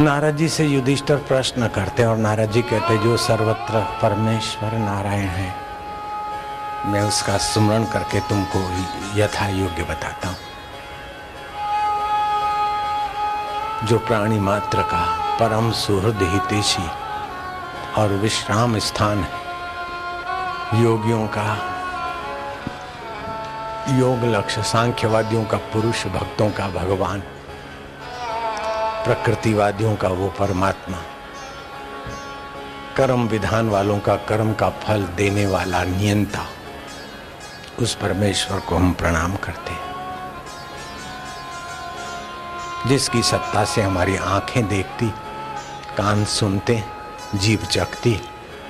[0.00, 5.48] नारद जी से युधिष्ठर प्रश्न करते और नारद जी कहते जो सर्वत्र परमेश्वर नारायण है,
[6.86, 8.60] मैं उसका स्मरण करके तुमको
[9.18, 10.36] यथा योग्य बताता हूँ।
[13.88, 15.02] जो प्राणी मात्र का
[15.40, 16.86] परम सुहृद हितेशी
[18.00, 19.30] और विश्राम स्थान है,
[20.82, 21.48] योगियों का,
[23.98, 27.22] योग लक्ष्य, सांख्यवादियों का, पुरुष भक्तों का भगवान
[29.04, 30.98] प्रकृतिवादियों का वो परमात्मा।
[32.96, 36.46] कर्म विधान वालों का कर्म का फल देने वाला नियंता,
[37.78, 39.90] उस परमेश्वर को हम प्रणाम करते हैं।
[42.86, 45.06] जिसकी सत्ता से हमारी आँखें देखती,
[45.96, 46.84] कान सुनते
[47.34, 48.20] जीव चखती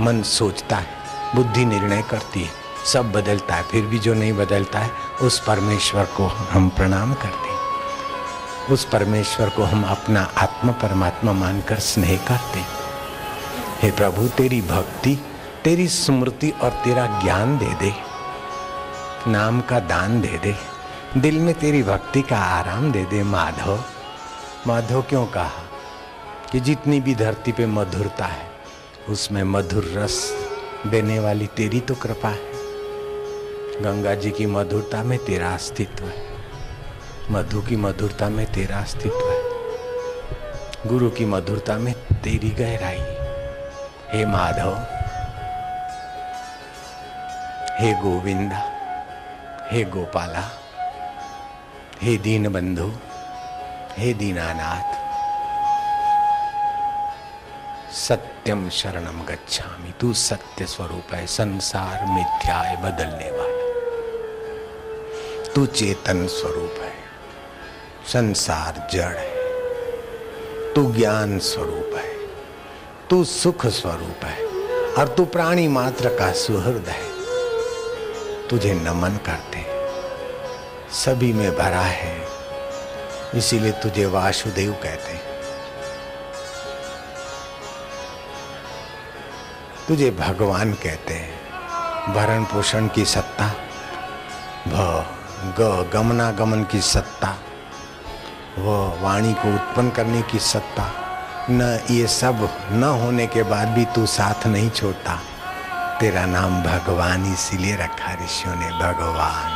[0.00, 0.86] मन सोचता है,
[1.34, 2.50] बुद्धि निर्णय करती है,
[2.86, 4.90] सब बदलता है, फिर भी जो नहीं बदलता है,
[5.22, 7.49] उस परमेश्वर को हम प्रणाम करते हैं।
[8.70, 12.58] उस परमेश्वर को हम अपना आत्मा परमात्मा मानकर स्नेह करते
[13.82, 15.24] हे। प्रभु, तेरी भक्ति,
[15.64, 17.94] तेरी स्मृति और तेरा ज्ञान दे दे।
[19.30, 20.56] नाम का दान दे दे।
[21.20, 23.84] दिल में तेरी भक्ति का आराम दे दे, माधव।
[24.66, 25.64] माधव क्यों कहा
[26.52, 28.50] कि जितनी भी धरती पे मधुरता है,
[29.08, 30.46] उसमें मधुर रस
[30.86, 32.50] देने वाली तेरी तो कृपा है।
[33.80, 36.29] गंगा जी की मधुरता में तेरा अस्तित्व है।
[37.30, 39.42] मधु की मधुरता में तेरा अस्तित्व है।
[40.88, 43.00] गुरु की मधुरता में तेरी गहराई।
[44.10, 44.74] हे माधव,
[47.80, 48.62] हे गोविंदा,
[49.70, 50.50] हे गोपाला,
[52.02, 52.92] हे दीन बंधु
[53.98, 55.00] हे दीनानाथ
[57.92, 63.50] सत्यम शरणम गच्छामि। तू सत्य स्वरूप है, संसार मिथ्या है, बदलने वाला।
[65.52, 67.09] तू चेतन स्वरूप है।
[68.06, 69.40] संसार जड़ है।
[70.74, 72.16] तू ज्ञान स्वरूप है।
[73.10, 74.46] तू सुख स्वरूप है।
[74.94, 77.10] और तू प्राणी मात्र का सुहृद है।
[78.48, 79.66] तुझे नमन करते
[80.92, 82.26] सभी में भरा है।
[83.34, 85.30] इसीलिए तुझे वासुदेव कहते हैं।
[89.88, 91.40] तुझे भगवान कहते हैं।
[92.14, 93.54] भरण पोषण की सत्ता।
[94.68, 95.04] भ,
[95.60, 97.36] ग, गमनागमन की सत्ता।
[98.60, 100.92] वह वाणी को उत्पन्न करने की सत्ता।
[101.50, 105.18] न ये सब न होने के बाद भी तू साथ नहीं छोड़ता।
[106.00, 109.52] तेरा नाम भगवान इसीलिए रखा ऋषियों ने, भगवान।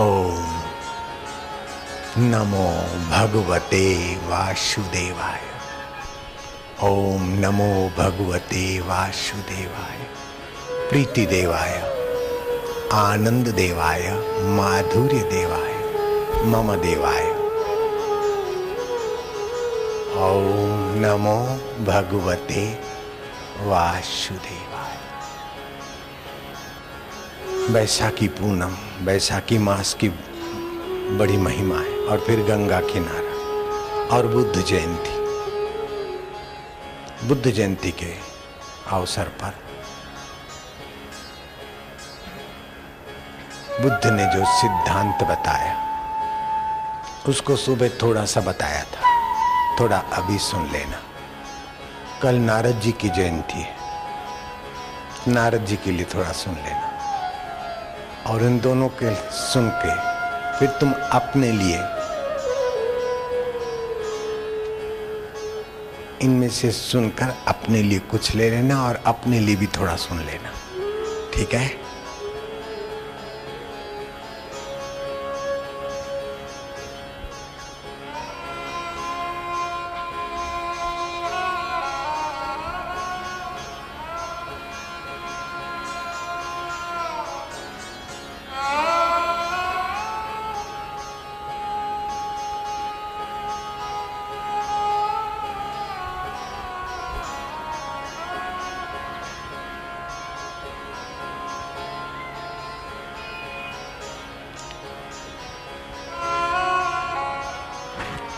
[0.00, 0.62] ओम
[2.18, 2.68] नमो
[3.10, 5.40] भगवते वासुदेवाय।
[6.82, 9.98] ओम नमो भगवते वासुदेवाय।
[10.90, 11.82] प्रीति देवाय,
[12.92, 14.02] आनंद देवाय,
[14.56, 15.72] माधुर्य देवाय,
[16.44, 17.31] मम देवाय।
[20.22, 21.36] ओम नमो
[21.84, 22.62] भगवते
[23.60, 24.98] वासुदेवाय।
[27.72, 30.08] बैसाखी पूनम, बैसाखी मास की
[31.18, 33.34] बड़ी महिमा है, और फिर गंगा किनारा,
[34.16, 35.16] और बुद्ध जयंती।
[37.28, 38.12] बुद्ध जयंती के
[38.90, 39.52] अवसर पर
[43.82, 45.74] बुद्ध ने जो सिद्धांत बताया,
[47.28, 49.11] उसको सुबह थोड़ा सा बताया था।
[49.80, 51.02] थोड़ा अभी सुन लेना।
[52.22, 53.76] कल नारद जी की जयंती है।
[55.28, 56.88] नारद जी के लिए थोड़ा सुन लेना।
[58.26, 59.94] और इन दोनों के सुन के
[60.58, 61.78] फिर तुम अपने लिए
[66.22, 70.50] इनमें से सुनकर अपने लिए कुछ ले लेना और अपने लिए भी थोड़ा सुन लेना।
[71.34, 71.91] ठीक है?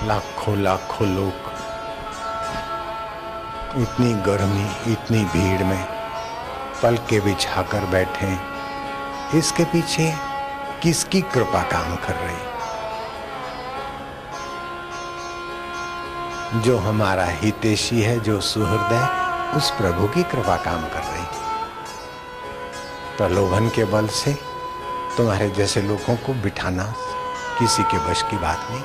[0.07, 1.33] लाखों लाखों लोग
[3.83, 5.85] इतनी गर्मी, इतनी भीड़ में
[6.83, 8.55] पल के बिछाकर बैठे
[9.39, 10.15] इसके पीछे
[10.83, 12.55] किसकी कृपा काम कर रही?
[16.61, 19.09] जो हमारा हितेशी है, जो सुहृदय
[19.57, 21.27] उस प्रभु की कृपा काम कर रही।
[23.17, 24.33] प्रलोभन के बल से
[25.17, 26.95] तुम्हारे जैसे लोगों को बिठाना
[27.59, 28.83] किसी के वश की बात नहीं।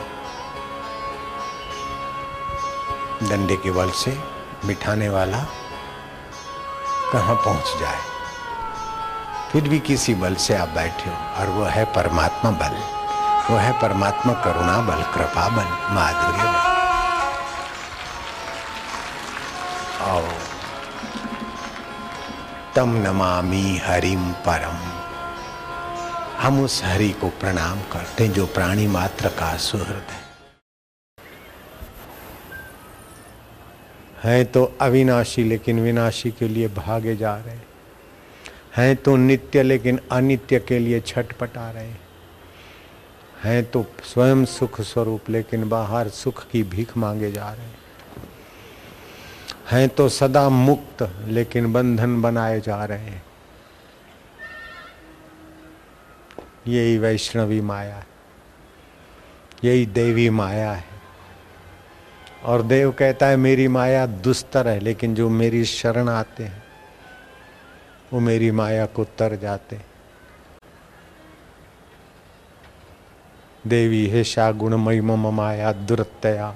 [3.24, 4.24] डंडे के बल से
[4.66, 5.38] मिठाने वाला
[7.13, 8.00] कहाँ पहुँच जाए?
[9.51, 13.00] फिर भी किसी बल से आप बैठे हो और वो है परमात्मा बल।
[13.50, 16.69] वो है परमात्मा करुणा बल, कृपा बल, माधुर्य बल।
[20.12, 20.27] आओ।
[22.75, 25.00] तम नमामि हरिम परम
[26.39, 30.28] हम उस हरि को प्रणाम करते हैं जो प्राणी मात्र का सुहृद है।
[34.24, 37.56] हैं तो अविनाशी लेकिन विनाशी के लिए भागे जा रहे
[38.77, 41.92] हैं। तो नित्य लेकिन अनित्य के लिए छटपटा रहे
[43.44, 47.77] हैं तो स्वयं सुख स्वरूप लेकिन बाहर सुख की भीख मांगे जा रहे हैं।
[49.71, 53.24] हैं तो सदा मुक्त लेकिन बंधन बनाए जा रहे हैं।
[56.68, 58.07] यही वैष्णवी माया है।
[59.63, 60.88] यही देवी माया है।
[62.44, 66.63] और देव कहता है, मेरी माया दुस्तर है, लेकिन जो मेरी शरण आते हैं,
[68.13, 69.80] वो मेरी माया को तर जाते
[73.68, 76.56] देवी, हे शाह गुणमयी मम माया दुरतया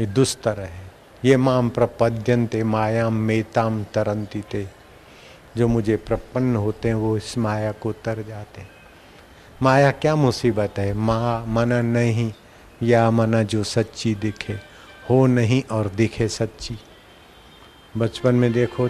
[0.00, 0.90] ये दुस्तर है।
[1.24, 4.64] ये माम प्रपद्यंते मायाम मेताम तरंती थे
[5.56, 8.62] जो मुझे प्रपन्न होते हैं, वो इस माया को तर जाते
[9.62, 10.92] माया क्या मुसीबत है?
[10.94, 12.32] माँ, मन नहीं।
[12.82, 14.52] या मना जो सच्ची दिखे,
[15.10, 16.78] हो नहीं और दिखे सच्ची।
[17.96, 18.88] बचपन में देखो,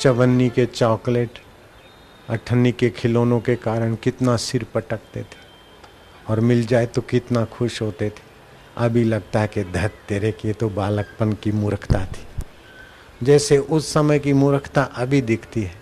[0.00, 1.38] चवन्नी के चॉकलेट,
[2.28, 5.42] अठन्नी के खिलौनों के कारण कितना सिर पटकते थे,
[6.28, 8.22] और मिल जाए तो कितना खुश होते थे।
[8.76, 12.26] अभी लगता है कि धत तेरे की तो बालकपन की मूर्खता थी।
[13.22, 15.74] जैसे उस समय की मूर्खता अभी दिखती है,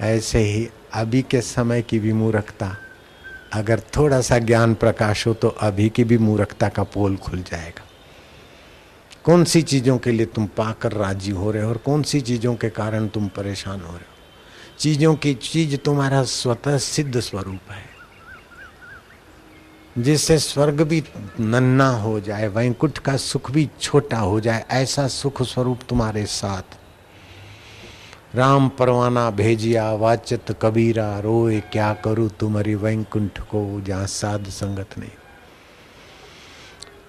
[0.00, 2.76] ऐसे ही अभी के समय की भी मूर्खता
[3.52, 7.84] अगर थोड़ा सा ज्ञान प्रकाश हो तो अभी की भी मूर्खता का पोल खुल जाएगा।
[9.24, 12.54] कौन सी चीज़ों के लिए तुम पाकर राज़ी हो रहे हो और कौन सी चीज़ों
[12.54, 14.76] के कारण तुम परेशान हो रहे हो?
[14.78, 17.98] चीज़ों की चीज़ तुम्हारा स्वतः सिद्ध स्वरूप है।
[19.98, 21.04] जिससे स्वर्ग भी
[21.40, 26.76] नन्ना हो जाए वैंकुट का सुख भी छोटा हो जाए, ऐसा सुख स्वरूप तुम्हारे साथ
[28.34, 35.10] राम परवाना भेजिया, वाचत कबीरा, रोए क्या करूँ तुम्हारी वैकुंठ को, जहाँ साध संगत नहीं।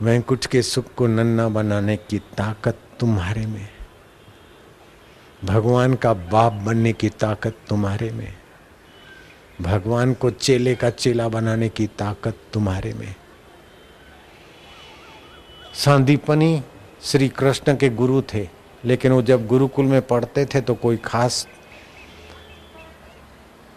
[0.01, 3.67] वैकुंठ के सुख को नन्ना बनाने की ताकत तुम्हारे में।
[5.45, 8.35] भगवान का बाप बनने की ताकत तुम्हारे में।
[9.61, 13.15] भगवान को चेले का चेला बनाने की ताकत तुम्हारे में।
[15.73, 16.63] सांदीपनी
[17.01, 21.47] श्री कृष्ण के गुरु थे। लेकिन वो जब गुरुकुल में पढ़ते थे तो कोई खास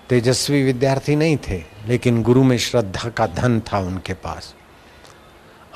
[0.09, 4.55] तेजस्वी विद्यार्थी नहीं थे, लेकिन गुरु में श्रद्धा का धन था उनके पास।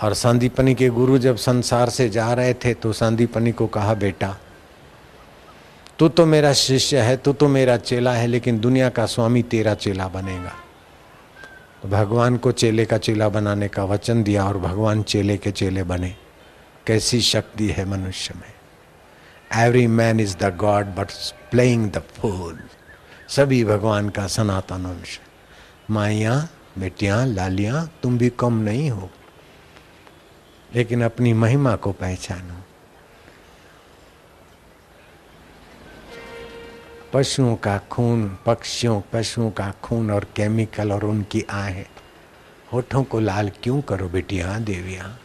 [0.03, 4.37] और संदीपनी के गुरु जब संसार से जा रहे थे तो संदीपनी को कहा, बेटा,
[5.99, 9.75] तू तो मेरा शिष्य है, तू तो मेरा चेला है, लेकिन दुनिया का स्वामी तेरा
[9.75, 10.53] चेला बनेगा।
[11.83, 15.83] तो भगवान को चेले का चेला बनाने का वचन दिया और भगवान चेले के चेले
[15.83, 16.15] बने।
[16.87, 18.56] कैसी शक्ति है मनुष्य में।
[19.55, 21.11] Every man is the god but
[21.51, 22.59] playing the fool
[23.29, 25.21] सभी भगवान का सनातन अंश।
[25.91, 26.49] माइया,
[26.79, 29.11] बेटियाँ, लालियाँ, तुम भी कम नहीं हो।
[30.75, 32.55] लेकिन अपनी महिमा को पहचानो।
[37.13, 41.87] पशुओं का खून, पक्षियों, पशुओं का खून और केमिकल और उनकी आहें।
[42.73, 45.21] होठों को लाल क्यों करो बेटियाँ, देवियाँ?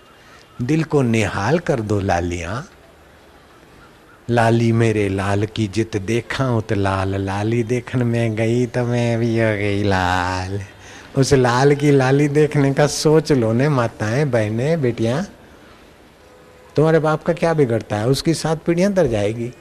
[0.62, 2.69] दिल को निहाल कर दो लालियाँ।
[4.29, 9.19] लाली मेरे लाल की जित देखा हूँ तो लाल, लाली देखने में गई तो मैं
[9.19, 10.61] भी हो गई लाल।
[11.17, 15.23] उस लाल की लाली देखने का सोच लो ने माताएँ, बहने, बेटियाँ।
[16.75, 18.07] तुम्हारे बाप का क्या बिगड़ता है?
[18.07, 19.51] उसकी सात पीढ़ियाँ तर जाएगी।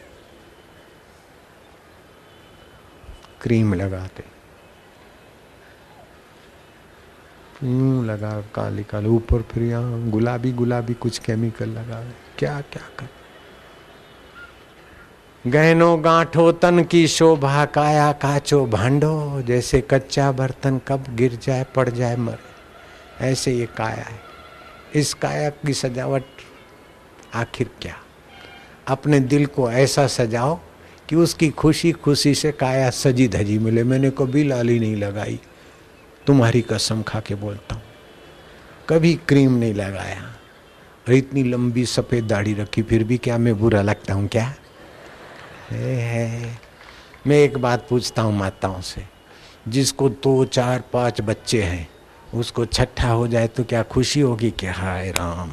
[3.43, 4.25] क्रीम लगाते।
[8.05, 9.63] लगा काली काली ऊपर फिर
[10.11, 12.05] गुलाबी गुलाबी कुछ केमिकल लगा
[12.39, 13.09] क्या क्या कर
[15.47, 21.89] गहनो गांठो तन की शोभा काया काचो भांडो, जैसे कच्चा बर्तन कब गिर जाए, पड़
[21.89, 22.39] जाए, मर।
[23.21, 24.21] ऐसे ये काया है।
[24.95, 26.23] इस काया की सजावट
[27.35, 27.95] आखिर क्या?
[28.89, 30.61] अपने दिल को ऐसा सजाओ
[31.09, 35.41] कि उसकी खुशी खुशी से काया सजी धजी मिले। मैंने कभी लाली नहीं लगाई।
[36.27, 37.83] तुम्हारी कसम खा के बोलता हूँ।
[38.89, 40.23] कभी क्रीम नहीं लगाया।
[41.09, 44.55] और इतनी लंबी सफ़ेद दाढ़ी रखी, फिर भी क्या मैं बुरा लगता हूँ क्या?
[45.71, 46.59] है।
[47.27, 49.05] मैं एक बात पूछता हूँ माताओं से।
[49.69, 51.89] जिसको दो तो चार, पाँच बच्चे हैं,
[52.35, 55.51] उसको छठा हो जाए तो क्या खुशी होगी कि हाय राम।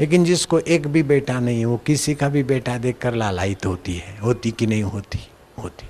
[0.00, 3.94] लेकिन जिसको एक भी बेटा नहीं है वो किसी का भी बेटा देखकर लालायित होती
[3.94, 5.18] है। होती कि नहीं होती?
[5.62, 5.86] होती।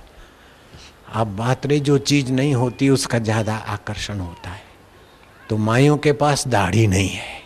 [1.13, 4.61] अब बात रही जो चीज़ नहीं होती, उसका ज़्यादा आकर्षण होता है।
[5.49, 7.41] तो माइयों के पास दाढ़ी नहीं है।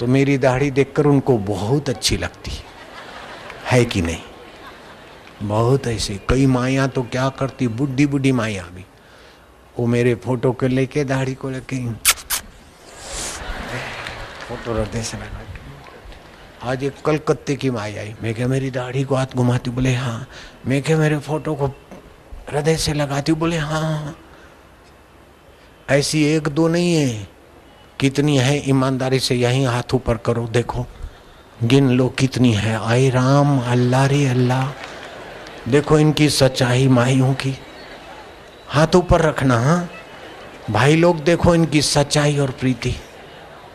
[0.00, 2.71] तो मेरी दाढ़ी देखकर उनको बहुत अच्छी लगती है।
[3.72, 5.48] है कि नहीं?
[5.48, 8.84] बहुत ऐसे, कई माया तो क्या करती बुढ़ी बुढ़ी माया भी।
[9.78, 11.78] वो मेरे फ़ोटो को लेके दाढ़ी को लेके
[14.48, 15.40] फ़ोटो हृदय से लगा
[16.70, 20.26] आज एक कलकत्ते की माई आई मैं क्या मेरी दाढ़ी को हाथ घुमाती बोले हाँ।
[20.66, 21.66] मैं क्या मेरे फ़ोटो को
[22.50, 24.16] हृदय से लगाती बोले हाँ।
[25.90, 27.28] ऐसी एक दो नहीं है।
[28.00, 30.86] कितनी है ईमानदारी से यही हाथ ऊपर करो, देखो।
[31.60, 37.54] गिन लो कितनी है। आई राम, अल्लाह रे अल्लाह। देखो इनकी सच्चाई माइयों की।
[38.68, 39.88] हाथ ऊपर रखना हाँ।
[40.70, 42.94] भाई लोग, देखो इनकी सच्चाई और प्रीति।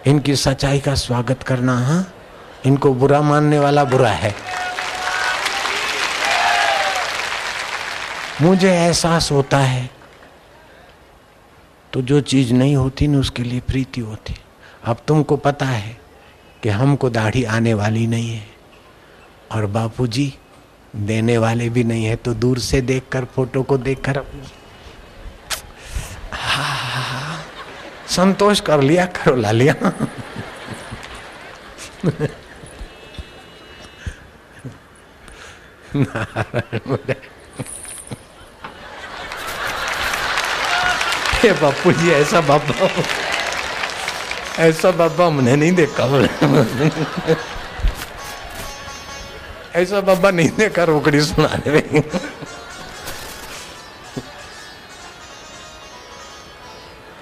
[0.08, 2.14] इनकी सच्चाई का स्वागत करना हाँ।
[2.66, 4.34] इनको बुरा मानने वाला बुरा है।
[8.42, 9.90] मुझे एहसास होता है
[11.94, 14.36] तो जो चीज़ नहीं होती ना, उसके लिए प्रीति होती।
[14.86, 15.98] अब तुमको पता है
[16.64, 18.46] कि हमको दाढ़ी आने वाली नहीं है
[19.52, 20.34] और बापूजी,
[20.96, 24.24] देने वाले भी नहीं है तो दूर से देखकर, फ़ोटो को देखकर
[28.16, 29.74] संतोष कर लिया करो ला लिया
[41.62, 42.88] बापू जी ऐसा बाबा
[44.60, 46.06] ऐसा बाबा हमने नहीं देखा।
[49.76, 52.04] ऐसा बाबा नहीं देखा रोकड़ी सुनाने में।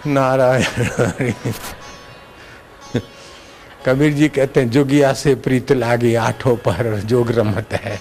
[0.08, 1.34] नारायण
[3.86, 8.00] कबीर जी कहते हैं, जोगिया से प्रीत लागी, आठों पर जोग रमत है।